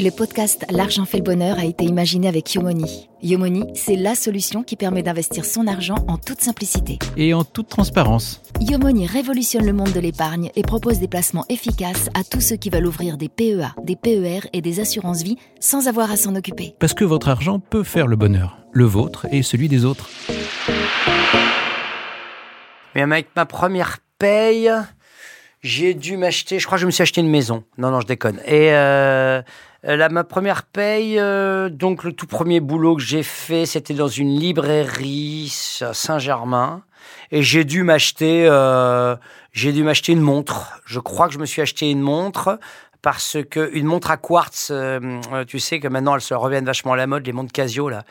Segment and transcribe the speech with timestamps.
[0.00, 3.08] Le podcast L'argent fait le bonheur a été imaginé avec Yomoni.
[3.20, 7.00] Yomoni, c'est la solution qui permet d'investir son argent en toute simplicité.
[7.16, 8.40] Et en toute transparence.
[8.60, 12.70] Yomoni révolutionne le monde de l'épargne et propose des placements efficaces à tous ceux qui
[12.70, 16.76] veulent ouvrir des PEA, des PER et des assurances-vie sans avoir à s'en occuper.
[16.78, 20.08] Parce que votre argent peut faire le bonheur, le vôtre et celui des autres.
[22.94, 24.70] Mais avec ma première paye,
[25.60, 27.64] j'ai dû m'acheter, je crois que je me suis acheté une maison.
[27.78, 28.38] Non, non, je déconne.
[28.46, 29.42] Et euh,
[29.82, 34.08] là, ma première paye, euh, donc le tout premier boulot que j'ai fait, c'était dans
[34.08, 36.82] une librairie à Saint-Germain.
[37.30, 39.16] Et j'ai dû m'acheter, euh,
[39.52, 40.80] j'ai dû m'acheter une montre.
[40.84, 42.58] Je crois que je me suis acheté une montre
[43.02, 44.98] parce que une montre à quartz, euh,
[45.32, 47.88] euh, tu sais que maintenant elles se reviennent vachement à la mode, les montres Casio
[47.88, 48.04] là.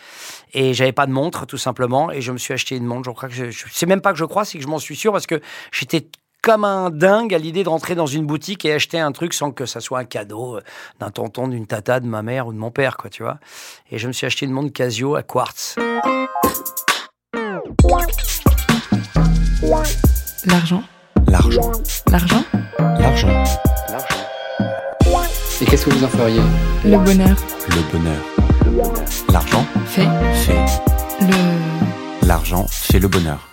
[0.53, 3.03] Et j'avais pas de montre tout simplement, et je me suis acheté une montre.
[3.05, 4.79] Je crois que je, je sais même pas que je crois, c'est que je m'en
[4.79, 5.41] suis sûr parce que
[5.71, 6.07] j'étais
[6.47, 9.51] comme un dingue à l'idée de rentrer dans une boutique et acheter un truc sans
[9.51, 10.61] que ça soit un cadeau euh,
[10.97, 13.37] d'un tonton, d'une tata, de ma mère ou de mon père, quoi, tu vois.
[13.91, 15.75] Et je me suis acheté une montre Casio à quartz.
[20.45, 20.83] L'argent.
[21.27, 21.71] L'argent.
[22.09, 22.43] L'argent.
[22.79, 23.43] L'argent.
[25.59, 26.39] Et qu'est-ce que vous en feriez?
[26.85, 27.35] Le bonheur.
[27.67, 28.95] Le bonheur.
[29.33, 30.07] L'argent Fait.
[30.33, 30.65] fait.
[31.19, 32.25] Le.
[32.25, 33.49] L'argent fait le bonheur.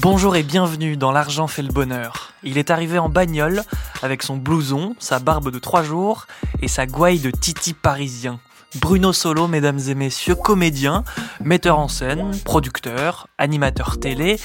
[0.00, 2.32] Bonjour et bienvenue dans L'argent fait le bonheur.
[2.44, 3.64] Il est arrivé en bagnole
[4.00, 6.28] avec son blouson, sa barbe de trois jours
[6.62, 8.38] et sa gouaille de titi parisien.
[8.76, 11.02] Bruno Solo, mesdames et messieurs, comédien,
[11.42, 14.38] metteur en scène, producteur, animateur télé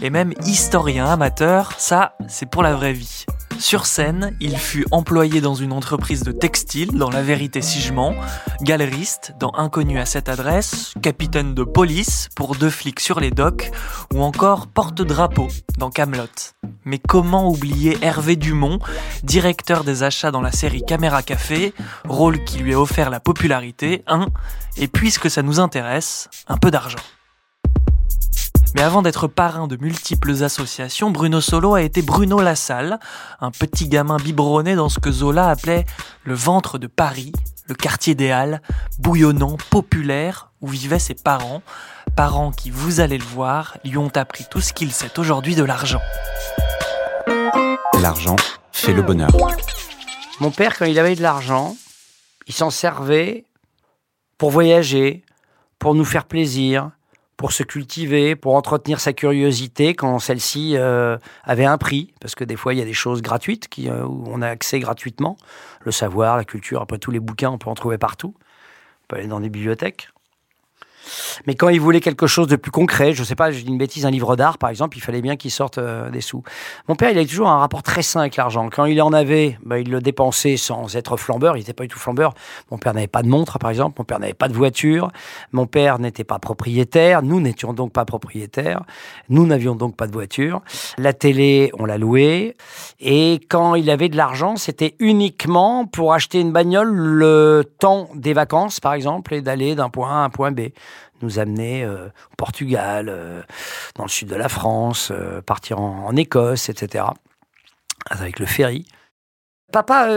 [0.00, 3.26] et même historien amateur, ça c'est pour la vraie vie.
[3.60, 8.14] Sur scène, il fut employé dans une entreprise de textile dans La Vérité Sigement,
[8.62, 13.70] galeriste dans Inconnu à cette adresse, capitaine de police pour deux flics sur les docks,
[14.14, 16.54] ou encore porte-drapeau dans Camelot.
[16.86, 18.78] Mais comment oublier Hervé Dumont,
[19.24, 21.74] directeur des achats dans la série Caméra Café,
[22.08, 24.28] rôle qui lui a offert la popularité, hein,
[24.78, 26.98] et puisque ça nous intéresse, un peu d'argent.
[28.74, 33.00] Mais avant d'être parrain de multiples associations, Bruno Solo a été Bruno Lassalle,
[33.40, 35.86] un petit gamin biberonné dans ce que Zola appelait
[36.24, 37.32] le ventre de Paris,
[37.66, 38.62] le quartier des Halles,
[38.98, 41.62] bouillonnant, populaire, où vivaient ses parents,
[42.14, 45.64] parents qui, vous allez le voir, lui ont appris tout ce qu'il sait aujourd'hui de
[45.64, 46.00] l'argent.
[48.00, 48.36] L'argent
[48.72, 49.30] fait le bonheur.
[50.38, 51.76] Mon père, quand il avait de l'argent,
[52.46, 53.44] il s'en servait
[54.38, 55.24] pour voyager,
[55.78, 56.90] pour nous faire plaisir,
[57.40, 62.44] pour se cultiver, pour entretenir sa curiosité quand celle-ci euh, avait un prix, parce que
[62.44, 65.38] des fois il y a des choses gratuites qui, euh, où on a accès gratuitement,
[65.80, 69.16] le savoir, la culture, après tous les bouquins, on peut en trouver partout, on peut
[69.16, 70.10] aller dans des bibliothèques.
[71.46, 73.78] Mais quand il voulait quelque chose de plus concret, je sais pas, je dis une
[73.78, 76.42] bêtise, un livre d'art par exemple, il fallait bien qu'il sorte euh, des sous.
[76.88, 78.68] Mon père, il avait toujours un rapport très sain avec l'argent.
[78.70, 81.56] Quand il en avait, bah, il le dépensait sans être flambeur.
[81.56, 82.34] Il n'était pas du tout flambeur.
[82.70, 83.96] Mon père n'avait pas de montre, par exemple.
[83.98, 85.10] Mon père n'avait pas de voiture.
[85.52, 87.22] Mon père n'était pas propriétaire.
[87.22, 88.82] Nous n'étions donc pas propriétaires.
[89.28, 90.62] Nous n'avions donc pas de voiture.
[90.98, 92.56] La télé, on l'a louée.
[93.00, 98.32] Et quand il avait de l'argent, c'était uniquement pour acheter une bagnole le temps des
[98.32, 100.60] vacances, par exemple, et d'aller d'un point A à un point B
[101.22, 103.42] nous amener euh, au Portugal, euh,
[103.96, 107.04] dans le sud de la France, euh, partir en, Écosse, etc.
[108.10, 108.86] Avec le ferry.
[109.72, 110.08] Papa,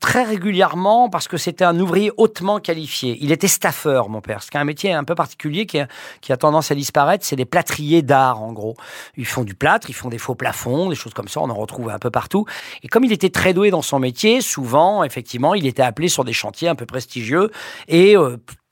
[0.00, 3.18] très régulièrement, parce que c'était un ouvrier hautement qualifié.
[3.20, 4.42] Il était staffeur, mon père.
[4.42, 5.88] C'est un métier un peu particulier qui a,
[6.22, 7.22] qui a tendance à disparaître.
[7.26, 8.76] C'est des plâtriers d'art, en gros.
[9.18, 11.40] Ils font du plâtre, ils font des faux plafonds, des choses comme ça.
[11.40, 12.46] On en retrouve un peu partout.
[12.82, 16.24] Et comme il était très doué dans son métier, souvent, effectivement, il était appelé sur
[16.24, 17.50] des chantiers un peu prestigieux.
[17.88, 18.16] Et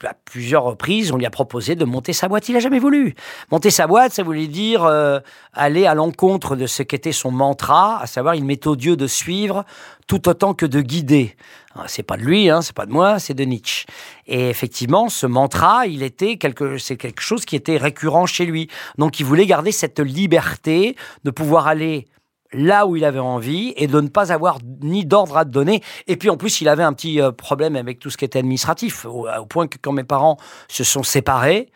[0.05, 2.49] à plusieurs reprises, on lui a proposé de monter sa boîte.
[2.49, 3.15] Il n'a jamais voulu.
[3.51, 5.19] Monter sa boîte, ça voulait dire euh,
[5.53, 9.65] aller à l'encontre de ce qu'était son mantra, à savoir il m'est odieux de suivre
[10.05, 11.35] tout autant que de guider.
[11.75, 13.85] Ah, C'est pas de lui, hein, c'est pas de moi, c'est de Nietzsche.
[14.25, 18.69] Et effectivement, ce mantra, il était quelque, c'est quelque chose qui était récurrent chez lui.
[18.97, 22.07] Donc, il voulait garder cette liberté de pouvoir aller
[22.53, 25.81] là où il avait envie et de ne pas avoir ni d'ordre à te donner.
[26.07, 28.39] Et puis en plus, il avait un petit euh, problème avec tout ce qui était
[28.39, 31.69] administratif, au, point que quand mes parents se sont séparés,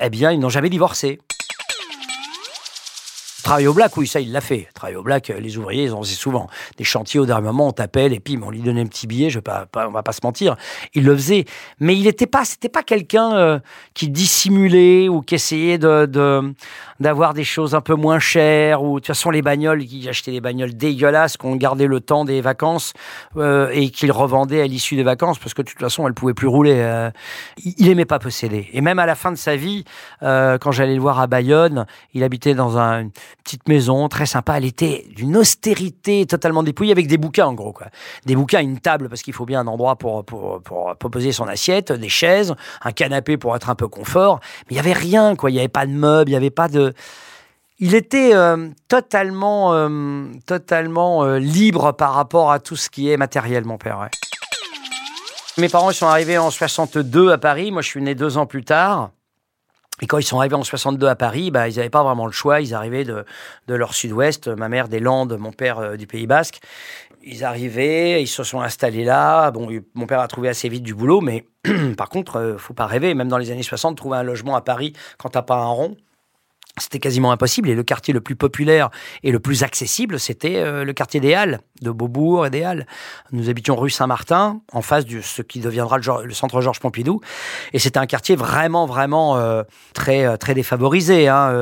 [0.00, 1.20] eh bien, ils n'ont jamais divorcé.
[3.44, 4.68] Travailler au black, oui, ça, il l'a fait.
[4.72, 6.48] Travailler au black, euh, les ouvriers, ils en faisaient souvent.
[6.78, 9.28] Des chantiers, au dernier moment, on t'appelle et puis on lui donnait un petit billet,
[9.28, 10.56] je pas, on va pas se mentir.
[10.94, 11.44] Il le faisait.
[11.78, 13.58] Mais il n'était pas, c'était pas quelqu'un euh,
[13.92, 16.54] qui dissimulait ou qui essayait de,
[17.00, 20.32] d'avoir des choses un peu moins chères ou de toute façon les bagnoles, qui achetaient
[20.32, 22.92] des bagnoles dégueulasses qu'on gardait le temps des vacances
[23.36, 26.34] euh, et qu'il revendait à l'issue des vacances parce que de toute façon elle pouvait
[26.34, 26.76] plus rouler.
[26.76, 27.10] Euh,
[27.64, 28.68] il aimait pas posséder.
[28.72, 29.84] Et même à la fin de sa vie,
[30.22, 33.10] euh, quand j'allais le voir à Bayonne, il habitait dans un, une
[33.42, 34.56] petite maison très sympa.
[34.56, 37.88] Elle était d'une austérité totalement dépouillée avec des bouquins en gros quoi.
[38.26, 41.32] Des bouquins, une table parce qu'il faut bien un endroit pour, pour, pour, pour poser
[41.32, 44.40] son assiette, des chaises, un canapé pour être un peu confort.
[44.68, 45.50] Mais il y avait rien quoi.
[45.50, 46.93] Il y avait pas de meubles, il y avait pas de
[47.78, 53.16] il était euh, totalement, euh, totalement euh, libre par rapport à tout ce qui est
[53.16, 54.08] matériel, mon père.
[55.58, 57.72] Mes parents sont arrivés en 62 à Paris.
[57.72, 59.10] Moi, je suis né deux ans plus tard.
[60.02, 62.32] Et quand ils sont arrivés en 62 à Paris, bah, ils n'avaient pas vraiment le
[62.32, 62.60] choix.
[62.60, 63.24] Ils arrivaient de,
[63.68, 66.60] de leur sud-ouest, ma mère des Landes, mon père du Pays Basque.
[67.22, 69.50] Ils arrivaient, ils se sont installés là.
[69.52, 71.46] Bon, mon père a trouvé assez vite du boulot, mais
[71.96, 73.14] par contre, faut pas rêver.
[73.14, 75.96] Même dans les années 60, trouver un logement à Paris quand t'as pas un rond,
[76.78, 77.68] c'était quasiment impossible.
[77.68, 78.90] Et le quartier le plus populaire
[79.22, 82.86] et le plus accessible, c'était euh, le quartier des Halles, de Beaubourg et des Halles.
[83.30, 87.20] Nous habitions rue Saint-Martin, en face de ce qui deviendra le, centre Georges Pompidou.
[87.72, 89.62] Et c'était un quartier vraiment, vraiment euh,
[89.92, 91.52] très, euh, très défavorisé, hein,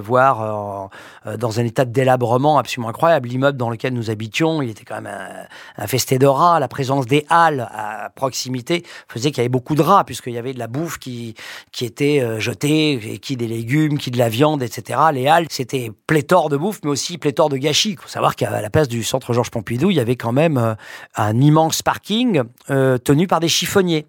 [0.00, 0.90] voire
[1.38, 3.28] dans un état de délabrement absolument incroyable.
[3.28, 5.46] L'immeuble dans lequel nous habitions, il était quand même
[5.76, 6.60] infesté de rats.
[6.60, 10.38] La présence des Halles à proximité faisait qu'il y avait beaucoup de rats, puisqu'il y
[10.38, 11.34] avait de la bouffe qui,
[11.72, 15.00] qui était jetée, et qui des légumes, qui de la viande, etc.
[15.12, 17.92] Les Halles, c'était pléthore de bouffe, mais aussi pléthore de gâchis.
[17.92, 20.58] Il faut savoir qu'à la place du centre Georges Pompidou, il y avait quand même
[20.58, 20.74] euh,
[21.16, 24.06] un immense parking euh, tenu par des chiffonniers.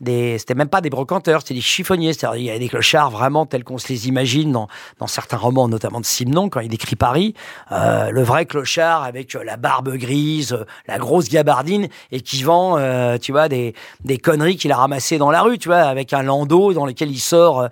[0.00, 2.12] Des, c'était même pas des brocanteurs, c'était des chiffonniers.
[2.12, 5.36] C'est-à-dire, il y avait des clochards vraiment tels qu'on se les imagine dans, dans certains
[5.36, 7.34] romans, notamment de Simon, quand il décrit Paris.
[7.72, 12.42] Euh, le vrai clochard avec euh, la barbe grise, euh, la grosse gabardine, et qui
[12.42, 12.78] vend,
[13.18, 16.22] tu vois, des, des conneries qu'il a ramassées dans la rue, tu vois, avec un
[16.22, 17.68] landau dans lequel il sort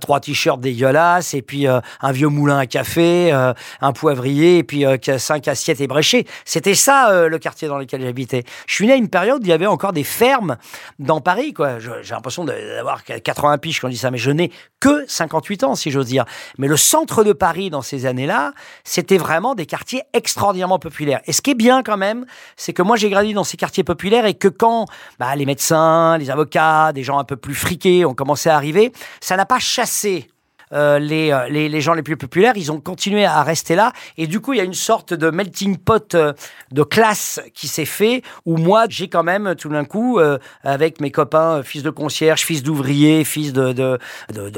[0.00, 4.84] trois t-shirts dégueulasses, et puis un vieux moulin à café, un poivrier, et puis
[5.18, 6.26] cinq assiettes ébréchées.
[6.44, 8.44] C'était ça, le quartier dans lequel j'habitais.
[8.66, 10.56] Je suis né à une période où il y avait encore des fermes
[10.98, 14.50] dans Paris, Je- J'ai l'impression d'avoir 80 piges quand on dit ça, mais je n'ai
[14.80, 16.24] que 58 ans, si j'ose dire.
[16.58, 18.52] Mais le centre de Paris, dans ces années-là,
[18.84, 21.20] c'était vraiment des quartiers extraordinairement populaires.
[21.26, 22.26] Et ce qui est bien quand même,
[22.56, 24.86] c'est que moi j'ai grandi dans ces quartiers populaires et que quand
[25.18, 28.92] bah, les médecins, les avocats, des gens un peu plus friqués ont commencé à arriver,
[29.20, 30.28] ça n'a pas chassé
[30.72, 33.92] euh, les, euh, les, les gens les plus populaires, ils ont continué à rester là.
[34.16, 36.32] Et du coup, il y a une sorte de melting pot euh,
[36.72, 41.00] de classe qui s'est fait, où moi, j'ai quand même, tout d'un coup, euh, avec
[41.00, 43.98] mes copains, euh, fils de concierge, fils d'ouvrier, fils de, de,
[44.32, 44.50] de,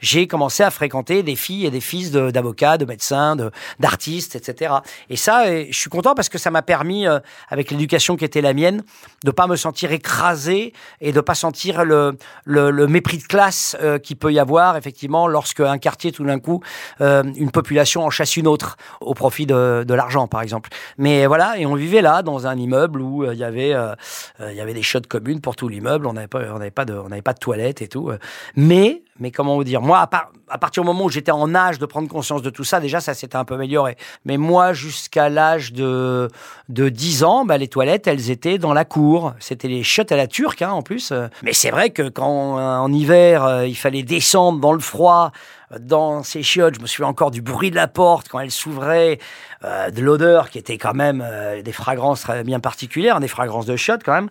[0.00, 3.50] j'ai commencé à fréquenter des filles et des fils d'avocats, de, médecins, de-
[3.80, 4.74] d'artistes, etc.
[5.10, 7.18] Et ça, je suis content parce que ça m'a permis, euh,
[7.48, 8.82] avec l'éducation qui était la mienne,
[9.24, 13.76] de pas me sentir écrasé et de pas sentir le, le, le mépris de classe
[13.82, 16.60] euh, qui peut y avoir effectivement lorsque un quartier tout d'un coup
[17.00, 20.70] euh, une population en chasse une autre au profit de, de l'argent par exemple.
[20.98, 23.94] Mais voilà et on vivait là dans un immeuble où euh, il y avait euh,
[24.40, 26.06] il y avait des chiottes communes pour tout l'immeuble.
[26.06, 28.10] On n'avait pas on n'avait pas de on n'avait pas de toilettes et tout.
[28.54, 31.78] Mais mais comment vous dire moi à, à partir du moment où j'étais en âge
[31.78, 33.96] de prendre conscience de tout ça déjà ça s'était un peu amélioré.
[34.24, 36.28] Mais moi jusqu'à l'âge de
[36.68, 39.34] de 10 ans bah, les toilettes elles étaient dans la cour.
[39.38, 41.12] C'était les chiottes à la turque hein, en plus.
[41.42, 45.32] Mais c'est vrai que quand euh, en hiver euh, il fallait descendre dans le froid
[45.72, 48.50] euh, dans ces chiottes, je me souviens encore du bruit de la porte quand elle
[48.50, 49.18] s'ouvrait,
[49.62, 51.26] de l'odeur qui était quand même
[51.64, 54.28] des fragrances bien particulières, des fragrances de chiottes quand même.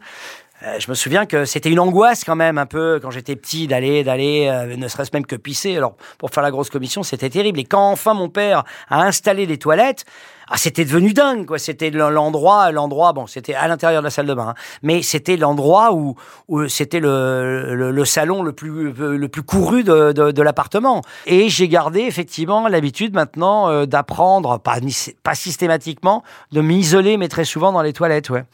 [0.64, 3.68] Euh, je me souviens que c'était une angoisse quand même un peu quand j'étais petit
[3.68, 5.76] d'aller d'aller euh, ne serait-ce même que pisser.
[5.76, 7.60] Alors pour faire la grosse commission, c'était terrible.
[7.60, 10.06] Et quand enfin mon père a installé les toilettes,
[10.48, 11.60] ah, c'était devenu dingue quoi.
[11.60, 14.62] C'était l'endroit l'endroit bon, c'était à l'intérieur de la salle de bain, hein.
[14.82, 16.16] mais c'était l'endroit où,
[16.48, 21.02] où c'était le, le, le salon le plus le plus couru de, de, de l'appartement.
[21.26, 24.78] Et j'ai gardé effectivement l'habitude maintenant euh, d'apprendre pas
[25.22, 28.46] pas systématiquement de m'isoler mais très souvent dans les toilettes, ouais.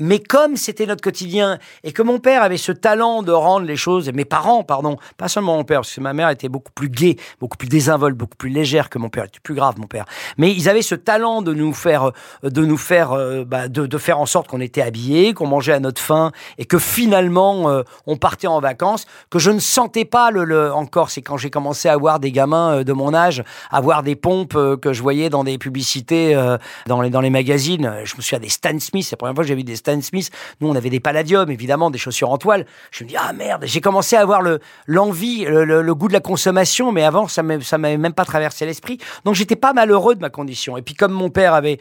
[0.00, 3.76] Mais comme c'était notre quotidien et que mon père avait ce talent de rendre les
[3.76, 6.88] choses, mes parents, pardon, pas seulement mon père, parce que ma mère était beaucoup plus
[6.88, 10.04] gaie, beaucoup plus désinvolte, beaucoup plus légère que mon père, était plus grave mon père.
[10.38, 14.18] Mais ils avaient ce talent de nous faire, de nous faire, euh, bah, de, faire
[14.18, 18.16] en sorte qu'on était habillés, qu'on mangeait à notre faim et que finalement euh, on
[18.16, 21.10] partait en vacances, que je ne sentais pas le, le encore.
[21.10, 24.16] C'est quand j'ai commencé à voir des gamins euh, de mon âge, à voir des
[24.16, 27.92] pompes euh, que je voyais dans des publicités, euh, dans les dans les magazines.
[28.04, 29.89] Je me souviens des Stan Smith, c'est la première fois que j'ai vu des Stan
[30.02, 30.30] Smith.
[30.60, 32.66] Nous, on avait des palladiums, évidemment, des chaussures en toile.
[32.90, 36.20] Je me dis, ah merde, j'ai commencé à avoir le, l'envie, le, goût de la
[36.20, 38.98] consommation, mais avant, ça ça m'avait même pas traversé l'esprit.
[39.24, 40.76] Donc, j'étais pas malheureux de ma condition.
[40.76, 41.80] Et puis, comme mon père avait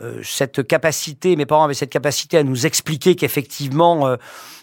[0.00, 4.16] euh, cette capacité, mes parents avaient cette capacité à nous expliquer qu'effectivement,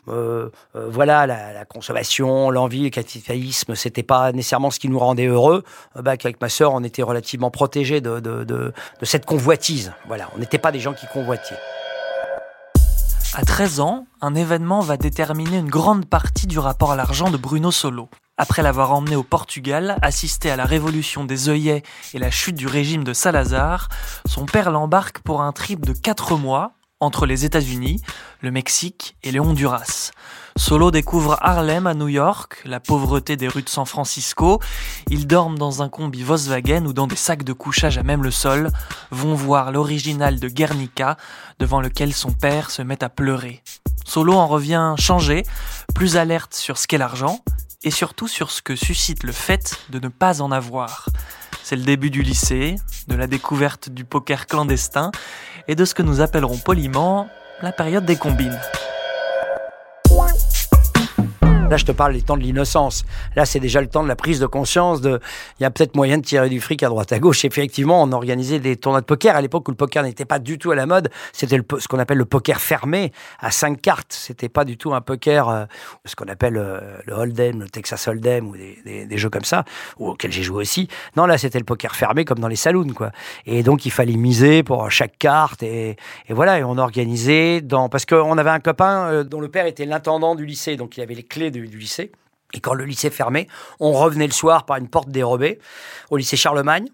[0.08, 5.26] euh, euh, voilà, la, consommation, l'envie, le capitalisme, c'était pas nécessairement ce qui nous rendait
[5.26, 5.64] heureux.
[5.98, 9.94] euh, bah, qu'avec ma sœur, on était relativement protégés de, de, cette convoitise.
[10.08, 11.58] Voilà, on n'était pas des gens qui convoitiez.
[13.38, 17.36] À 13 ans, un événement va déterminer une grande partie du rapport à l'argent de
[17.36, 18.08] Bruno Solo.
[18.38, 22.66] Après l'avoir emmené au Portugal, assister à la révolution des œillets et la chute du
[22.66, 23.90] régime de Salazar,
[24.26, 28.02] son père l'embarque pour un trip de 4 mois entre les États-Unis,
[28.42, 30.12] le Mexique et le Honduras.
[30.58, 34.62] Solo découvre Harlem à New York, la pauvreté des rues de San Francisco.
[35.10, 38.32] Ils dorment dans un combi Volkswagen ou dans des sacs de couchage à même le
[38.32, 38.72] sol,
[39.12, 41.18] vont voir l'original de Guernica,
[41.60, 43.62] devant lequel son père se met à pleurer.
[44.06, 45.44] Solo en revient changé,
[45.94, 47.42] plus alerte sur ce qu'est l'argent,
[47.84, 51.08] et surtout sur ce que suscite le fait de ne pas en avoir.
[51.64, 52.76] C'est le début du lycée,
[53.08, 55.12] de la découverte du poker clandestin,
[55.68, 57.28] et de ce que nous appellerons poliment
[57.62, 58.60] la période des combines.
[61.68, 63.04] Là, je te parle des temps de l'innocence.
[63.36, 65.20] Là, c'est déjà le temps de la prise de conscience de,
[65.60, 67.44] il y a peut-être moyen de tirer du fric à droite à gauche.
[67.44, 70.60] Effectivement, on organisait des tournois de poker à l'époque où le poker n'était pas du
[70.60, 71.10] tout à la mode.
[71.34, 74.14] C'était ce qu'on appelle le poker fermé à cinq cartes.
[74.14, 75.66] C'était pas du tout un poker, euh,
[76.06, 79.44] ce qu'on appelle euh, le Hold'em, le Texas Hold'em ou des, des- des jeux comme
[79.44, 79.66] ça,
[79.98, 80.88] auxquels j'ai joué aussi.
[81.18, 83.12] Non, là, c'était le poker fermé comme dans les saloons, quoi.
[83.48, 85.98] Et donc, il fallait miser pour chaque carte et,
[86.30, 86.60] et voilà.
[86.60, 90.36] Et on organisait dans, parce qu'on avait un copain euh, dont le père était l'intendant
[90.36, 92.12] du lycée, donc il avait les clés du, lycée.
[92.54, 93.48] Et quand le lycée fermait,
[93.80, 95.60] on revenait le soir par une porte dérobée
[96.10, 96.88] au lycée Charlemagne.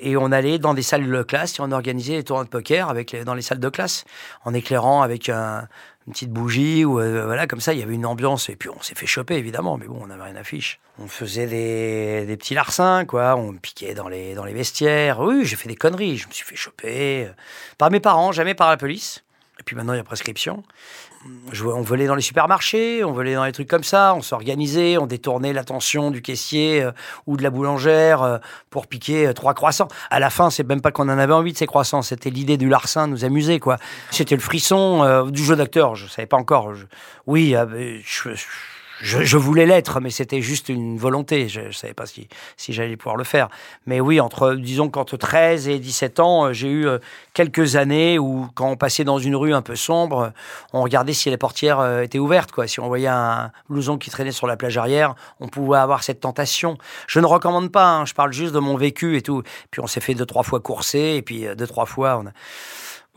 [0.00, 2.88] Et on allait dans des salles de classe et on organisait des tournois de poker
[2.88, 4.04] avec dans les salles de classe,
[4.44, 5.66] en éclairant avec un-
[6.06, 7.72] une petite bougie ou euh, voilà comme ça.
[7.74, 10.06] Il y avait une ambiance et puis on s'est fait choper évidemment, mais bon, on
[10.06, 10.78] n'avait rien à fiche.
[11.00, 15.18] On faisait des, des petits larcins quoi, on piquait dans les dans les vestiaires.
[15.20, 17.32] Oui, j'ai fait des conneries, je me suis fait choper euh,
[17.76, 19.24] par mes parents, jamais par la police.
[19.58, 20.62] Et puis maintenant il y a prescription.
[21.64, 25.06] On volait dans les supermarchés, on volait dans les trucs comme ça, on s'organisait, on
[25.06, 26.92] détournait l'attention du caissier euh,
[27.26, 28.38] ou de la boulangère euh,
[28.70, 29.88] pour piquer euh, trois croissants.
[30.10, 32.56] À la fin, c'est même pas qu'on en avait envie de ces croissants, c'était l'idée
[32.56, 33.78] du larcin nous amuser quoi.
[34.10, 36.72] C'était le frisson du jeu d'acteur, je savais pas encore.
[37.26, 38.30] Oui, euh, je,
[39.00, 41.48] je, je voulais l'être, mais c'était juste une volonté.
[41.48, 43.48] Je, je savais pas si, si j'allais pouvoir le faire.
[43.86, 46.98] Mais oui, entre, disons qu'entre 13 et 17 ans, euh, j'ai eu euh,
[47.32, 50.32] quelques années où, quand on passait dans une rue un peu sombre,
[50.72, 52.52] on regardait si les portières euh, étaient ouvertes.
[52.52, 52.66] Quoi.
[52.66, 56.20] Si on voyait un blouson qui traînait sur la plage arrière, on pouvait avoir cette
[56.20, 56.76] tentation.
[57.06, 59.42] Je ne recommande pas, hein, je parle juste de mon vécu et tout.
[59.70, 62.32] Puis on s'est fait deux, trois fois courser, et puis deux, trois fois, on a...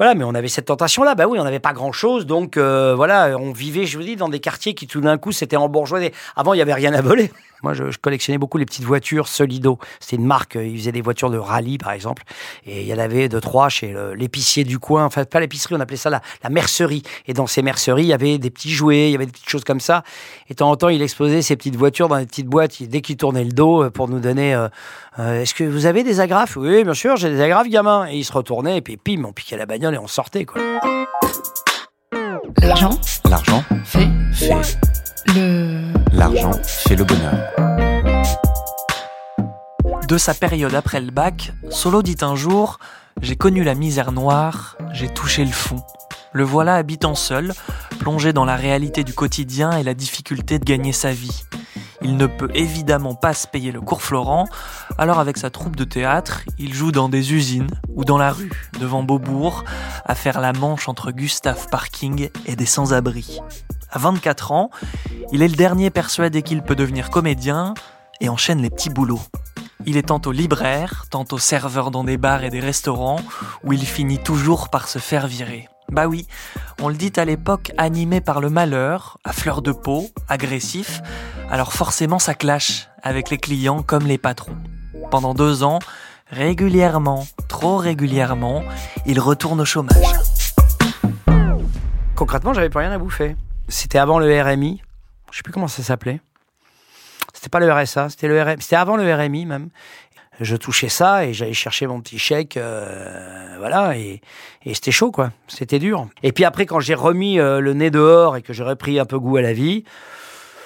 [0.01, 1.13] Voilà, mais on avait cette tentation-là.
[1.13, 4.29] Bah oui, on n'avait pas grand-chose, donc euh, voilà, on vivait, je vous dis, dans
[4.29, 6.12] des quartiers qui tout d'un coup s'étaient embourgeoisés.
[6.36, 7.31] Avant, il n'y avait rien à voler.
[7.62, 9.77] Moi, je, collectionnais beaucoup les petites voitures Solido.
[10.00, 12.24] C'était une marque, euh, ils faisaient des voitures de rallye, par exemple.
[12.65, 15.05] Et il y en avait deux, trois chez l'épicier du coin.
[15.05, 17.03] Enfin, pas l'épicerie, on appelait ça la, mercerie.
[17.27, 19.50] Et dans ces merceries, il y avait des petits jouets, il y avait des petites
[19.50, 20.03] choses comme ça.
[20.50, 22.81] Et de temps en temps, il exposait ces petites voitures dans des petites boîtes.
[22.81, 24.58] Dès qu'il tournait le dos euh, pour nous donner
[25.20, 26.58] Est-ce que vous avez des agrafes?
[26.58, 28.08] Oui, bien sûr, j'ai des agrafes, gamin.
[28.10, 30.62] Et il se retournait, et puis pim, on piquait la bagnole et on sortait, quoi.
[32.62, 34.77] L'argent L'argent fait fait.
[35.36, 35.93] le.
[36.13, 37.36] L'argent fait le bonheur.
[40.07, 42.79] De sa période après le bac, Solo dit un jour
[43.21, 45.81] J'ai connu la misère noire, j'ai touché le fond.
[46.33, 47.53] Le voilà habitant seul,
[48.00, 51.43] plongé dans la réalité du quotidien et la difficulté de gagner sa vie.
[52.03, 54.48] Il ne peut évidemment pas se payer le cours Florent,
[54.98, 58.51] alors avec sa troupe de théâtre, il joue dans des usines ou dans la rue,
[58.79, 59.63] devant Beaubourg,
[60.05, 63.39] à faire la manche entre Gustave Parking et des sans-abri.
[63.91, 64.70] À 24 ans,
[65.31, 67.74] il est le dernier persuadé qu'il peut devenir comédien
[68.20, 69.22] et enchaîne les petits boulots.
[69.86, 73.20] Il est tantôt libraire, tantôt serveur dans des bars et des restaurants,
[73.63, 75.67] où il finit toujours par se faire virer.
[75.91, 76.25] Bah oui,
[76.81, 81.01] on le dit à l'époque animé par le malheur, à fleur de peau, agressif,
[81.50, 84.55] alors forcément ça clash avec les clients comme les patrons.
[85.10, 85.79] Pendant deux ans,
[86.27, 88.63] régulièrement, trop régulièrement,
[89.05, 89.98] il retourne au chômage.
[92.15, 93.36] Concrètement, j'avais plus rien à bouffer.
[93.67, 94.81] C'était avant le RMI.
[95.31, 96.21] Je sais plus comment ça s'appelait.
[97.33, 98.62] C'était pas le RSA, c'était le RMI.
[98.62, 99.69] C'était avant le RMI même.
[100.41, 104.21] Je touchais ça et j'allais chercher mon petit chèque, euh, voilà, et,
[104.65, 105.31] et c'était chaud quoi.
[105.48, 106.07] C'était dur.
[106.24, 109.05] Et puis après, quand j'ai remis euh, le nez dehors et que j'ai repris un
[109.05, 109.83] peu goût à la vie,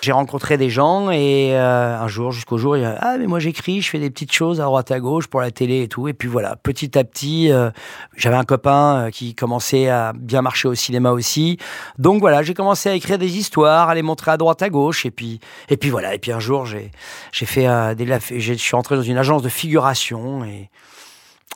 [0.06, 3.26] J'ai rencontré des gens et euh, un jour, jusqu'au jour, il y a ah mais
[3.26, 5.88] moi j'écris, je fais des petites choses à droite à gauche pour la télé et
[5.88, 6.08] tout.
[6.08, 7.72] Et puis voilà, petit à petit, euh,
[8.16, 11.58] j'avais un copain euh, qui commençait à bien marcher au cinéma aussi.
[11.98, 15.08] Donc voilà, j'ai commencé à écrire des histoires, à les montrer à droite à gauche.
[15.08, 16.14] Et puis et puis voilà.
[16.14, 16.92] Et puis un jour, j'ai
[17.32, 18.06] j'ai fait des
[18.38, 20.70] je suis entré dans une agence de figuration et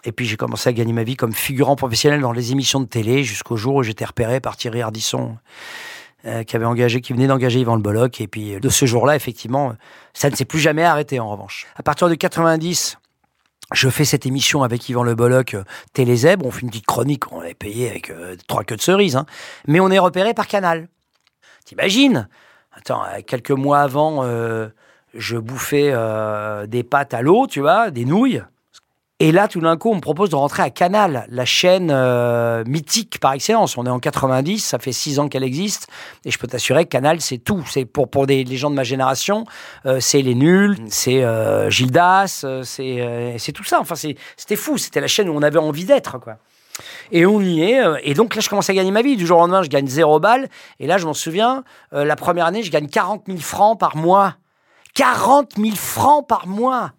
[0.06, 2.88] et puis j'ai commencé à gagner ma vie comme figurant professionnel dans les émissions de
[2.88, 5.38] télé jusqu'au jour où j'étais repéré par Thierry Ardisson
[6.26, 8.20] euh, qui avait engagé, qui venait d'engager Yvan Le Bolloc.
[8.20, 9.74] Et puis euh, de ce jour-là, effectivement,
[10.14, 11.66] ça ne s'est plus jamais arrêté en revanche.
[11.78, 12.98] À partir de 90,
[13.72, 16.46] je fais cette émission avec Yvan Le Bolloc, euh, Télézèbre.
[16.46, 18.12] On fait une petite chronique, on est payé avec
[18.48, 19.16] trois queues de cerises.
[19.16, 19.26] Hein.
[19.66, 20.90] Mais on est repéré par Canal.
[21.64, 22.28] T'imagines?
[22.74, 24.24] Attends, quelques mois avant,
[25.14, 25.94] je bouffais
[26.68, 28.42] des pâtes à l'eau, tu vois, des nouilles.
[29.22, 32.64] Et là, tout d'un coup, on me propose de rentrer à Canal, la chaîne euh,
[32.66, 33.78] mythique par excellence.
[33.78, 35.90] On est en 90, ça fait six ans qu'elle existe,
[36.24, 37.62] et je peux t'assurer que Canal, c'est tout.
[37.70, 39.44] C'est pour pour des les gens de ma génération,
[39.86, 43.82] euh, c'est les nuls, c'est euh, Gildas, c'est tout ça.
[43.82, 44.78] Enfin, c'était fou.
[44.78, 46.38] C'était la chaîne où on avait envie d'être, quoi.
[47.12, 47.82] Et on y est.
[48.04, 49.18] Et donc là, je commence à gagner ma vie.
[49.18, 50.48] Du jour au lendemain, je gagne zéro balle.
[50.80, 54.36] Et là, je m'en souviens, la première année, je gagne 40 000 francs par mois.
[54.94, 56.94] 40 000 francs par mois.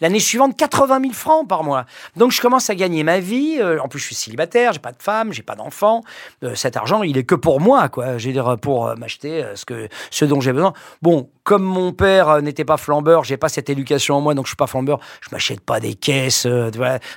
[0.00, 1.84] L'année suivante, 80 000 francs par mois.
[2.16, 3.58] Donc je commence à gagner ma vie.
[3.60, 6.02] Euh, en plus, je suis célibataire, j'ai pas de femme, j'ai pas d'enfant.
[6.42, 8.18] Euh, cet argent, il est que pour moi, quoi.
[8.18, 10.72] Je veux dire, pour euh, m'acheter ce que, ce dont j'ai besoin.
[11.02, 14.50] Bon, comme mon père n'était pas flambeur, j'ai pas cette éducation en moi, donc je
[14.50, 15.00] suis pas flambeur.
[15.20, 16.46] Je m'achète pas des caisses,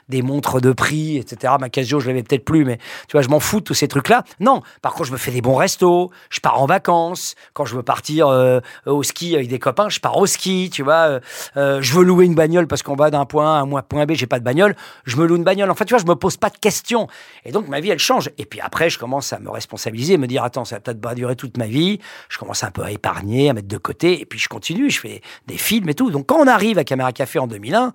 [0.09, 1.53] des montres de prix, etc.
[1.59, 3.87] Ma Casio, je l'avais peut-être plus, mais tu vois, je m'en fous de tous ces
[3.87, 4.23] trucs-là.
[4.39, 7.35] Non, par contre, je me fais des bons restos, je pars en vacances.
[7.53, 8.27] Quand je veux partir
[8.85, 11.19] au ski avec des copains, je pars au ski, tu vois.
[11.55, 14.13] je veux louer une bagnole parce qu'on va d'un point A à un point B,
[14.13, 14.75] j'ai pas de bagnole.
[15.05, 15.69] Je me loue une bagnole.
[15.69, 17.07] En fait, tu vois, je me pose pas de questions.
[17.45, 18.29] Et donc, ma vie, elle change.
[18.37, 21.15] Et puis après, je commence à me responsabiliser, me dire, attends, ça va peut-être pas
[21.15, 21.99] durer toute ma vie.
[22.29, 24.99] Je commence un peu à épargner, à mettre de côté et puis je continue, je
[24.99, 26.11] fais des films et tout.
[26.11, 27.91] Donc quand on arrive à Caméra Café en 2001,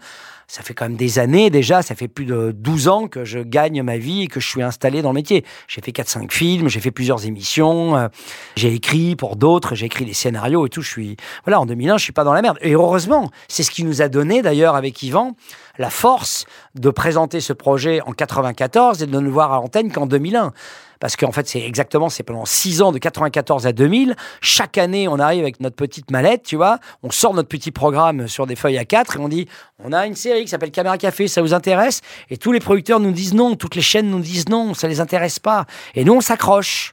[0.48, 3.38] ça fait quand même des années déjà, ça fait plus de 12 ans que je
[3.38, 5.44] gagne ma vie et que je suis installé dans le métier.
[5.68, 8.08] J'ai fait 4-5 films, j'ai fait plusieurs émissions, euh,
[8.56, 10.80] j'ai écrit pour d'autres, j'ai écrit des scénarios et tout.
[10.80, 12.58] Je suis, voilà, en 2001, je suis pas dans la merde.
[12.62, 15.36] Et heureusement, c'est ce qui nous a donné d'ailleurs avec Yvan
[15.78, 16.44] la force
[16.74, 20.52] de présenter ce projet en 94 et de ne le voir à l'antenne qu'en 2001
[21.00, 24.16] parce qu'en fait, c'est exactement, c'est pendant six ans, de 94 à 2000.
[24.40, 28.28] Chaque année, on arrive avec notre petite mallette, tu vois, on sort notre petit programme
[28.28, 29.46] sur des feuilles à 4 et on dit,
[29.82, 32.00] on a une série qui s'appelle Caméra Café, ça vous intéresse?
[32.30, 35.00] Et tous les producteurs nous disent non, toutes les chaînes nous disent non, ça les
[35.00, 35.66] intéresse pas.
[35.94, 36.92] Et nous, on s'accroche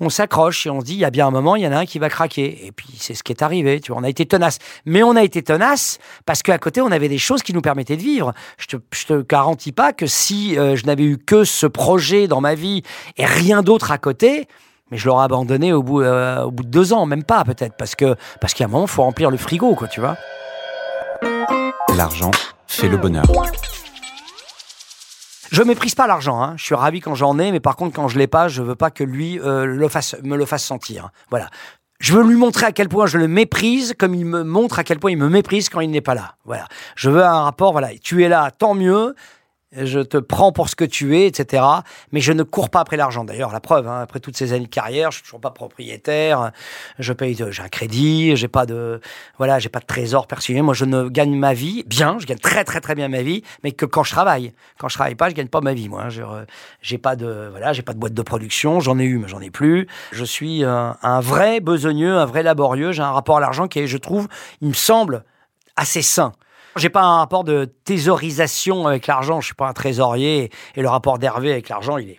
[0.00, 1.72] on s'accroche et on se dit, il y a bien un moment, il y en
[1.72, 2.66] a un qui va craquer.
[2.66, 3.80] Et puis, c'est ce qui est arrivé.
[3.80, 4.58] Tu vois, on a été tenace.
[4.84, 7.96] Mais on a été tenace parce qu'à côté, on avait des choses qui nous permettaient
[7.96, 8.32] de vivre.
[8.58, 12.28] Je te, je te garantis pas que si euh, je n'avais eu que ce projet
[12.28, 12.82] dans ma vie
[13.16, 14.46] et rien d'autre à côté,
[14.90, 17.76] mais je l'aurais abandonné au bout, euh, au bout de deux ans, même pas peut-être,
[17.76, 20.16] parce que parce qu'à un moment, faut remplir le frigo, quoi, tu vois.
[21.94, 22.30] L'argent
[22.66, 23.24] fait le bonheur.
[25.50, 26.42] Je méprise pas l'argent.
[26.42, 26.54] Hein.
[26.56, 28.74] Je suis ravi quand j'en ai, mais par contre, quand je l'ai pas, je veux
[28.74, 31.10] pas que lui euh, le fasse, me le fasse sentir.
[31.30, 31.48] Voilà.
[32.00, 34.84] Je veux lui montrer à quel point je le méprise, comme il me montre à
[34.84, 36.36] quel point il me méprise quand il n'est pas là.
[36.44, 36.66] Voilà.
[36.94, 37.72] Je veux un rapport.
[37.72, 37.90] Voilà.
[38.02, 39.14] Tu es là, tant mieux
[39.72, 41.62] je te prends pour ce que tu es, etc.
[42.12, 43.24] Mais je ne cours pas après l'argent.
[43.24, 46.52] D'ailleurs, la preuve, hein, après toutes ces années de carrière, je suis toujours pas propriétaire.
[46.98, 49.00] Je paye, j'ai un crédit, j'ai pas de,
[49.36, 50.62] voilà, j'ai pas de trésor personnel.
[50.62, 53.42] Moi, je ne gagne ma vie bien, je gagne très très très bien ma vie,
[53.62, 54.52] mais que quand je travaille.
[54.78, 55.88] Quand je travaille pas, je gagne pas ma vie.
[55.88, 56.08] Moi,
[56.80, 58.80] j'ai pas de, voilà, j'ai pas de boîte de production.
[58.80, 59.86] J'en ai eu, mais j'en ai plus.
[60.12, 62.92] Je suis un, un vrai besogneux, un vrai laborieux.
[62.92, 64.28] J'ai un rapport à l'argent qui est, je trouve,
[64.62, 65.24] il me semble
[65.76, 66.32] assez sain.
[66.78, 69.40] J'ai pas un rapport de thésaurisation avec l'argent.
[69.40, 70.50] Je suis pas un trésorier.
[70.76, 72.18] Et le rapport d'Hervé avec l'argent, il est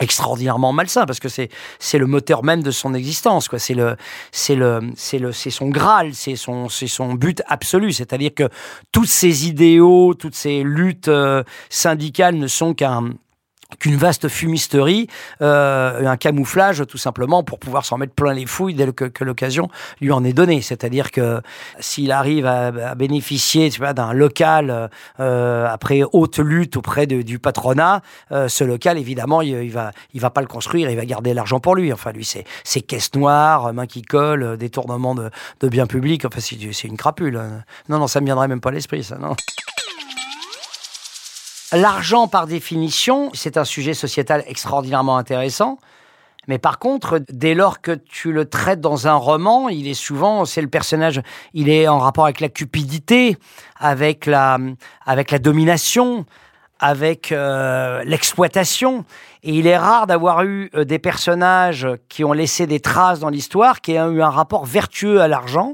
[0.00, 1.48] extraordinairement malsain parce que c'est
[1.98, 3.76] le moteur même de son existence c'est
[4.32, 8.48] son graal c'est son but absolu c'est-à-dire que
[8.90, 13.10] tous ces idéaux toutes ces luttes euh, syndicales ne sont qu'un
[13.78, 15.08] qu'une vaste fumisterie,
[15.42, 19.68] euh, un camouflage tout simplement pour pouvoir s'en mettre plein les fouilles dès que, l'occasion
[20.00, 20.60] lui en est donnée.
[20.60, 21.40] C'est-à-dire que
[21.80, 28.64] s'il arrive à, bénéficier d'un local euh, après haute lutte auprès du patronat, euh, ce
[28.64, 31.74] local évidemment il, il, va il va pas le construire, il va garder l'argent pour
[31.74, 31.92] lui.
[31.92, 36.24] Enfin lui c'est c'est caisse noire, main qui colle, détournement de, de biens publics.
[36.24, 37.40] Enfin c'est une crapule.
[37.88, 39.34] Non non ça me viendrait même pas à l'esprit ça non.
[41.74, 45.78] L'argent, par définition, c'est un sujet sociétal extraordinairement intéressant.
[46.46, 50.44] Mais par contre, dès lors que tu le traites dans un roman, il est souvent,
[50.44, 51.20] c'est le personnage,
[51.52, 53.36] il est en rapport avec la cupidité,
[53.80, 54.58] avec la,
[55.04, 56.26] avec la domination,
[56.78, 59.04] avec euh, l'exploitation.
[59.42, 63.30] Et il est rare d'avoir eu euh, des personnages qui ont laissé des traces dans
[63.30, 65.72] l'histoire, qui ont eu un rapport vertueux à l'argent,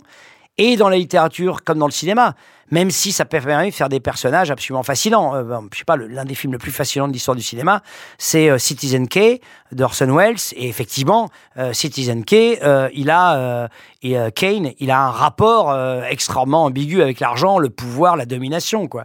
[0.57, 2.35] et dans la littérature comme dans le cinéma.
[2.71, 5.35] Même si ça permet de faire des personnages absolument fascinants.
[5.35, 7.83] Euh, je sais pas, l'un des films le plus fascinants de l'histoire du cinéma,
[8.19, 9.41] c'est euh, Citizen K
[9.73, 10.37] d'Orson Welles.
[10.55, 11.29] Et effectivement,
[11.59, 13.69] euh, Citizen K, euh, il a
[14.03, 15.77] et Kane, il a un rapport
[16.09, 19.05] extrêmement ambigu avec l'argent, le pouvoir, la domination, quoi.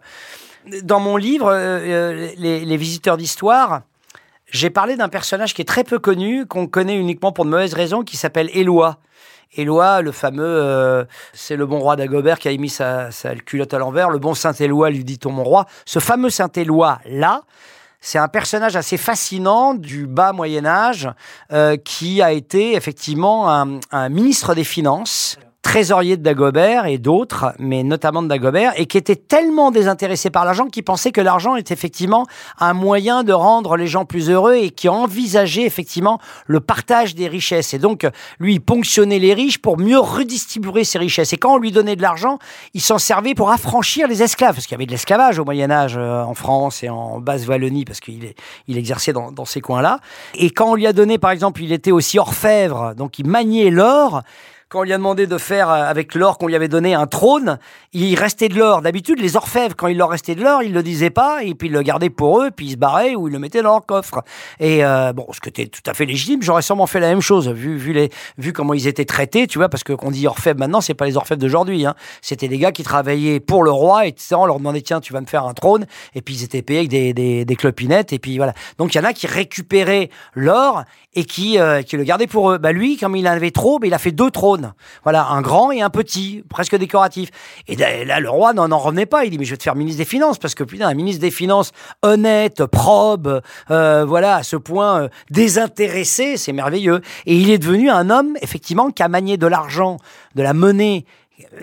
[0.83, 1.53] Dans mon livre,
[2.37, 3.81] les, visiteurs d'histoire,
[4.49, 7.73] j'ai parlé d'un personnage qui est très peu connu, qu'on connaît uniquement pour de mauvaises
[7.73, 8.99] raisons, qui s'appelle Éloi.
[9.53, 13.73] Éloi, le fameux, euh, c'est le bon roi d'Agobert qui a mis sa, sa culotte
[13.73, 14.09] à l'envers.
[14.09, 15.65] Le bon Saint-Éloi, lui dit-on mon roi.
[15.85, 17.41] Ce fameux Saint-Éloi-là,
[18.01, 21.09] c'est un personnage assez fascinant du bas Moyen Âge
[21.51, 27.55] euh, qui a été effectivement un, un ministre des Finances, trésorier de Dagobert et d'autres,
[27.57, 31.55] mais notamment de Dagobert, et qui était tellement désintéressé par l'argent qu'il pensait que l'argent
[31.55, 32.27] était effectivement
[32.59, 37.27] un moyen de rendre les gens plus heureux et qui envisageait effectivement le partage des
[37.27, 37.73] richesses.
[37.73, 38.07] Et donc,
[38.39, 41.33] lui, il ponctionnait les riches pour mieux redistribuer ces richesses.
[41.33, 42.37] Et quand on lui donnait de l'argent,
[42.75, 45.71] il s'en servait pour affranchir les esclaves, parce qu'il y avait de l'esclavage au Moyen
[45.71, 48.35] Âge euh, en France et en Basse-Wallonie, parce qu'il est-
[48.67, 49.99] il exerçait dans, dans ces coins-là.
[50.35, 53.71] Et quand on lui a donné, par exemple, il était aussi orfèvre, donc il maniait
[53.71, 54.21] l'or.
[54.67, 57.05] Quand on lui a demandé de faire euh, avec l'or qu'on lui avait donné un
[57.05, 57.59] trône,
[57.93, 58.81] il restait de l'or.
[58.81, 61.67] D'habitude, les orfèvres, quand il leur restait de l'or, ils le disaient pas, et puis
[61.67, 63.85] ils le gardaient pour eux, puis ils se barraient ou ils le mettaient dans leur
[63.85, 64.23] coffre.
[64.59, 67.21] Et euh, bon, ce qui était tout à fait légitime, j'aurais sûrement fait la même
[67.21, 70.25] chose, vu, vu, les, vu comment ils étaient traités, tu vois, parce que qu'on dit
[70.25, 71.85] orfèvre maintenant, c'est pas les orfèvres d'aujourd'hui.
[71.85, 71.93] Hein.
[72.23, 75.21] C'était des gars qui travaillaient pour le roi, et on leur demandait, tiens, tu vas
[75.21, 77.13] me faire un trône, et puis ils étaient payés avec des,
[77.45, 78.55] des, clopinettes, et puis voilà.
[78.79, 82.49] Donc il y en a qui récupéraient l'or et qui, euh, qui le gardaient pour
[82.49, 82.57] eux.
[82.57, 84.54] Bah lui, comme il en avait trop, bah, il a fait deux trônes.
[85.03, 87.29] Voilà, un grand et un petit, presque décoratif.
[87.67, 89.25] Et là, le roi n'en en revenait pas.
[89.25, 91.21] Il dit, mais je vais te faire ministre des Finances, parce que putain, un ministre
[91.21, 93.41] des Finances honnête, probe,
[93.71, 97.01] euh, voilà, à ce point euh, désintéressé, c'est merveilleux.
[97.25, 99.97] Et il est devenu un homme, effectivement, qui a manié de l'argent,
[100.35, 101.05] de la monnaie,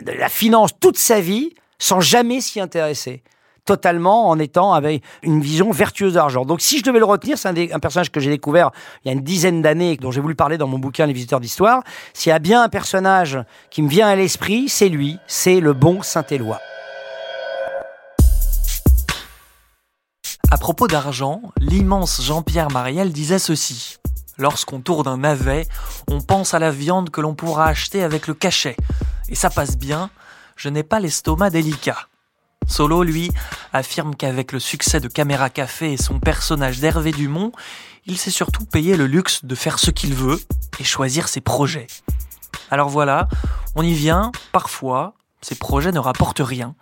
[0.05, 3.23] de la finance toute sa vie, sans jamais s'y intéresser
[3.65, 6.45] totalement en étant avec une vision vertueuse d'argent.
[6.45, 8.71] Donc si je devais le retenir, c'est un, personnage que j'ai découvert
[9.05, 11.41] il y a une dizaine d'années, dont j'ai voulu parler dans mon bouquin Les visiteurs
[11.41, 11.83] d'histoire.
[12.13, 13.39] S'il y a bien un personnage
[13.71, 16.59] qui me vient à l'esprit, c'est lui, c'est le bon Saint-Éloi.
[20.51, 23.97] À propos d'argent, l'immense Jean-Pierre Mariel disait ceci.
[24.39, 25.67] Lorsqu'on tourne un navet,
[26.09, 28.77] on pense à la viande que l'on pourra acheter avec le cachet.
[29.29, 30.11] Et ça passe bien,
[30.57, 32.09] je n'ai pas l'estomac délicat.
[32.67, 33.31] Solo, lui,
[33.73, 37.53] affirme qu'avec le succès de Caméra Café et son personnage d'Hervé Dumont,
[38.07, 40.41] il s'est surtout payé le luxe de faire ce qu'il veut
[40.79, 41.87] et choisir ses projets.
[42.71, 43.29] Alors voilà,
[43.75, 46.75] on y vient, parfois, ces projets ne rapportent rien.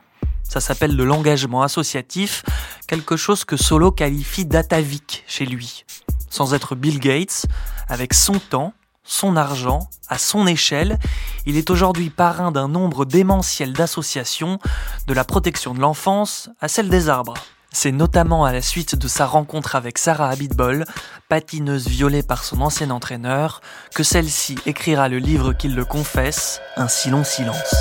[0.42, 2.42] Ça s'appelle de l'engagement associatif,
[2.86, 5.84] quelque chose que Solo qualifie d'atavique chez lui.
[6.28, 7.46] Sans être Bill Gates,
[7.88, 8.72] avec son temps,
[9.11, 10.96] son argent, à son échelle,
[11.44, 14.61] il est aujourd'hui parrain d'un nombre démentiel d'associations,
[15.09, 17.35] de la protection de l'enfance à celle des arbres.
[17.73, 20.85] C'est notamment à la suite de sa rencontre avec Sarah Abitbol,
[21.29, 23.61] patineuse violée par son ancien entraîneur,
[23.96, 27.75] que celle-ci écrira le livre qu'il le confesse, Un si long silence.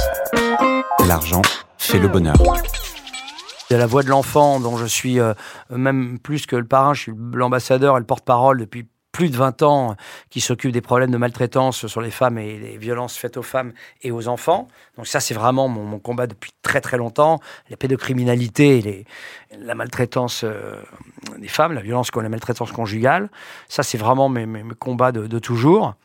[1.05, 1.43] L'argent
[1.77, 2.37] fait le bonheur.
[3.69, 5.35] de la voix de l'enfant, dont je suis euh,
[5.69, 9.63] même plus que le parrain, je suis l'ambassadeur et le porte-parole depuis plus de 20
[9.63, 9.95] ans,
[10.29, 13.73] qui s'occupe des problèmes de maltraitance sur les femmes et les violences faites aux femmes
[14.01, 14.67] et aux enfants.
[14.97, 17.39] Donc ça, c'est vraiment mon, combat depuis très très longtemps.
[17.69, 19.05] La pédocriminalité, et
[19.57, 20.81] la maltraitance euh,
[21.37, 23.29] des femmes, la violence, la maltraitance conjugale,
[23.67, 24.47] ça, c'est vraiment mes,
[24.79, 25.95] combats de toujours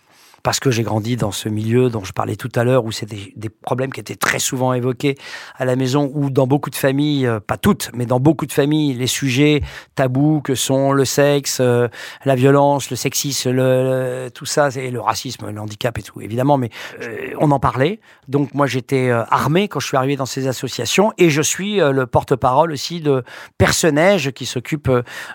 [0.45, 3.33] parce que j'ai grandi dans ce milieu dont je parlais tout à l'heure, où c'était
[3.35, 5.17] des problèmes qui étaient très souvent évoqués
[5.57, 8.53] à la maison, où dans beaucoup de familles, euh, pas toutes, mais dans beaucoup de
[8.53, 9.63] familles, les sujets
[9.97, 11.89] tabous que sont le sexe, euh,
[12.27, 16.59] la violence, le sexisme, le, tout ça, et le racisme, le handicap et tout, évidemment,
[16.59, 16.69] mais
[17.01, 18.01] euh, on en parlait.
[18.29, 22.07] Donc moi, j'étais armé quand je suis arrivé dans ces associations, et je suis le
[22.07, 23.25] porte-parole aussi de
[23.57, 24.91] Personnage qui s'occupe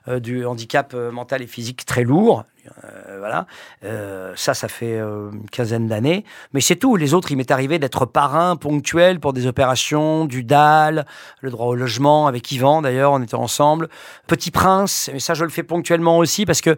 [0.07, 2.45] euh, du handicap mental et physique très lourd.
[2.83, 3.45] Euh, voilà,
[3.83, 6.25] Euh, ça, ça fait euh, une quinzaine d'années.
[6.53, 6.95] Mais c'est tout.
[6.95, 11.05] Les autres, il m'est arrivé d'être parrain ponctuel pour des opérations, du DAL,
[11.41, 13.89] le droit au logement, avec Yvan d'ailleurs, on était ensemble.
[14.27, 16.75] Petit Prince, mais ça, je le fais ponctuellement aussi parce que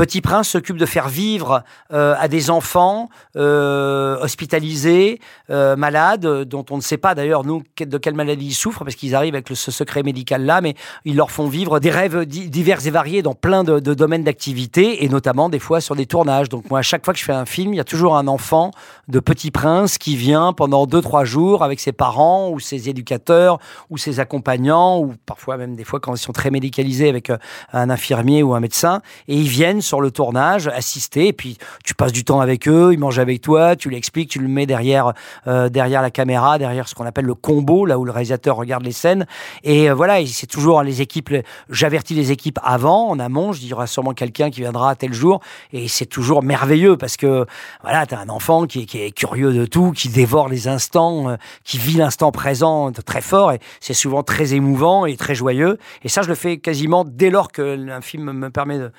[0.00, 6.64] Petit Prince s'occupe de faire vivre euh, à des enfants euh, hospitalisés, euh, malades, dont
[6.70, 9.48] on ne sait pas d'ailleurs nous de quelle maladie ils souffrent parce qu'ils arrivent avec
[9.52, 13.34] ce secret médical là, mais ils leur font vivre des rêves divers et variés dans
[13.34, 16.48] plein de, de domaines d'activité et notamment des fois sur des tournages.
[16.48, 18.26] Donc moi, à chaque fois que je fais un film, il y a toujours un
[18.26, 18.70] enfant
[19.08, 23.58] de Petit Prince qui vient pendant deux trois jours avec ses parents ou ses éducateurs
[23.90, 27.30] ou ses accompagnants ou parfois même des fois quand ils sont très médicalisés avec
[27.74, 31.96] un infirmier ou un médecin et ils viennent sur le tournage assister et puis tu
[31.96, 35.14] passes du temps avec eux, ils mangent avec toi, tu l'expliques, tu le mets derrière
[35.48, 38.84] euh, derrière la caméra, derrière ce qu'on appelle le combo là où le réalisateur regarde
[38.84, 39.26] les scènes.
[39.64, 41.34] Et euh, voilà, c'est toujours les équipes
[41.68, 44.90] j'avertis les équipes avant en amont, je dis il y aura sûrement quelqu'un qui viendra
[44.90, 45.40] à tel jour.
[45.72, 47.46] Et c'est toujours merveilleux parce que
[47.82, 51.30] voilà, tu as un enfant qui, qui, est curieux de tout, qui dévore les instants,
[51.30, 55.78] euh, qui vit l'instant présent très fort et c'est souvent très émouvant et très joyeux.
[56.04, 58.92] Et ça je le fais quasiment dès lors que un film me permet de,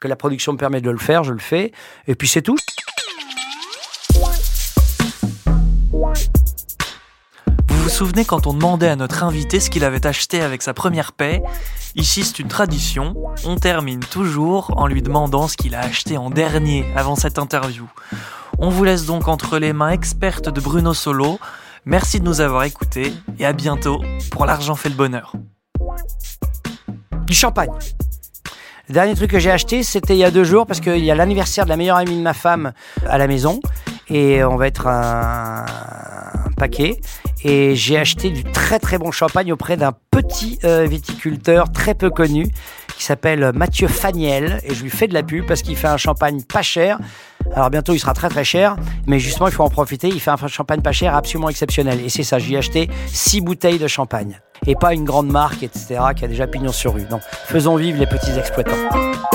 [0.00, 1.72] que la production me permet de le faire, je le fais.
[2.06, 2.56] Et puis c'est tout.
[7.68, 10.74] Vous vous souvenez quand on demandait à notre invité ce qu'il avait acheté avec sa
[10.74, 11.42] première paix?
[11.94, 13.14] Ici, c'est une tradition.
[13.44, 17.88] On termine toujours en lui demandant ce qu'il a acheté en dernier avant cette interview.
[18.58, 21.38] On vous laisse donc entre les mains expertes de Bruno Solo.
[21.84, 25.32] Merci de nous avoir écoutés et à bientôt pour L'argent fait le bonheur.
[27.26, 27.70] Du champagne.
[28.88, 31.10] Le dernier truc que j'ai acheté, c'était il y a deux jours parce qu'il y
[31.10, 32.72] a l'anniversaire de la meilleure amie de ma femme
[33.06, 33.60] à la maison
[34.08, 35.66] et on va être un,
[36.56, 36.98] paquet.
[37.44, 42.08] Et j'ai acheté du très très bon champagne auprès d'un petit euh, viticulteur très peu
[42.08, 42.50] connu
[42.96, 45.98] qui s'appelle Mathieu Faniel et je lui fais de la pub parce qu'il fait un
[45.98, 46.98] champagne pas cher.
[47.54, 50.08] Alors bientôt il sera très très cher, mais justement il faut en profiter.
[50.08, 52.38] Il fait un champagne pas cher absolument exceptionnel et c'est ça.
[52.38, 56.46] J'ai acheté six bouteilles de champagne et pas une grande marque, etc., qui a déjà
[56.46, 57.06] pignon sur rue.
[57.10, 58.76] Non, faisons vivre les petits exploitants.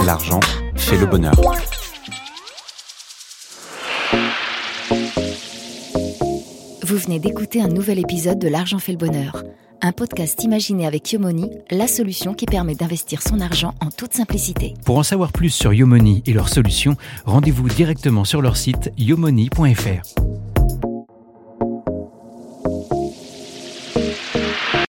[0.06, 0.40] L'argent
[0.76, 1.34] fait le bonheur.
[6.84, 9.44] Vous venez d'écouter un nouvel épisode de L'argent fait le bonheur,
[9.82, 14.76] un podcast imaginé avec Yomoni, la solution qui permet d'investir son argent en toute simplicité.
[14.86, 20.33] Pour en savoir plus sur Yomoni et leurs solutions, rendez-vous directement sur leur site yomoni.fr.